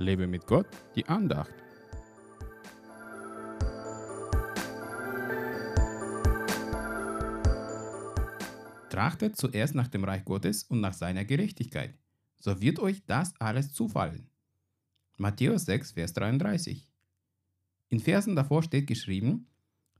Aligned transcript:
Lebe 0.00 0.26
mit 0.26 0.46
Gott, 0.46 0.66
die 0.96 1.06
Andacht. 1.06 1.52
Trachtet 8.88 9.36
zuerst 9.36 9.74
nach 9.74 9.88
dem 9.88 10.04
Reich 10.04 10.24
Gottes 10.24 10.62
und 10.64 10.80
nach 10.80 10.94
seiner 10.94 11.26
Gerechtigkeit, 11.26 11.98
so 12.38 12.62
wird 12.62 12.78
euch 12.78 13.04
das 13.04 13.38
alles 13.38 13.74
zufallen. 13.74 14.30
Matthäus 15.18 15.66
6, 15.66 15.92
Vers 15.92 16.14
33. 16.14 16.88
In 17.90 18.00
Versen 18.00 18.34
davor 18.34 18.62
steht 18.62 18.86
geschrieben, 18.86 19.48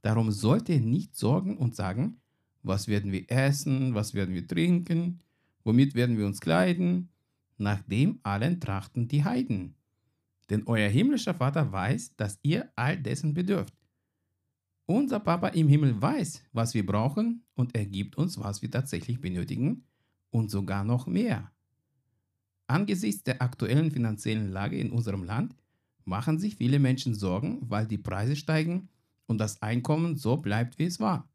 darum 0.01 0.31
sollt 0.31 0.71
ihr 0.71 0.81
nicht 0.81 1.15
sorgen 1.15 1.59
und 1.59 1.77
sagen, 1.77 2.23
was 2.63 2.89
werden 2.89 3.13
wir 3.13 3.31
essen, 3.31 3.95
was 3.95 4.15
werden 4.15 4.35
wir 4.35 4.47
trinken, 4.47 5.21
womit 5.63 5.95
werden 5.95 6.17
wir 6.17 6.25
uns 6.25 6.41
kleiden, 6.41 7.11
nach 7.59 7.83
dem 7.83 8.19
allen 8.23 8.61
trachten 8.61 9.07
die 9.07 9.25
Heiden. 9.25 9.75
Denn 10.51 10.67
euer 10.67 10.89
himmlischer 10.89 11.35
Vater 11.35 11.71
weiß, 11.73 12.17
dass 12.17 12.39
ihr 12.43 12.71
all 12.77 12.99
dessen 12.99 13.33
bedürft. 13.33 13.75
Unser 14.87 15.21
Papa 15.21 15.49
im 15.49 15.69
Himmel 15.69 16.03
weiß, 16.03 16.43
was 16.53 16.75
wir 16.75 16.85
brauchen 16.85 17.45
und 17.55 17.77
er 17.77 17.87
gibt 17.87 18.19
uns, 18.19 18.39
was 18.39 18.61
wir 18.61 18.71
tatsächlich 18.71 19.21
benötigen 19.21 19.85
und 20.31 20.51
sogar 20.51 20.83
noch 20.83 21.07
mehr. 21.07 21.53
Angesichts 22.67 23.23
der 23.23 23.41
aktuellen 23.41 23.93
finanziellen 23.93 24.51
Lage 24.51 24.79
in 24.79 24.91
unserem 24.91 25.23
Land 25.23 25.55
machen 26.05 26.41
sich 26.41 26.57
viele 26.57 26.81
Menschen 26.81 27.15
Sorgen, 27.15 27.61
weil 27.71 27.87
die 27.87 27.99
Preise 27.99 28.35
steigen 28.35 28.89
und 29.27 29.39
das 29.39 29.63
Einkommen 29.63 30.17
so 30.17 30.37
bleibt, 30.37 30.79
wie 30.81 30.87
es 30.87 30.99
war. 30.99 31.29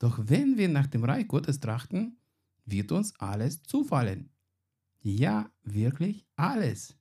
Doch 0.00 0.20
wenn 0.24 0.58
wir 0.58 0.68
nach 0.68 0.88
dem 0.88 1.04
Reich 1.04 1.28
Gottes 1.28 1.60
trachten, 1.60 2.16
wird 2.64 2.90
uns 2.90 3.14
alles 3.20 3.62
zufallen. 3.62 4.30
Ja, 5.00 5.50
wirklich 5.62 6.26
alles. 6.34 6.96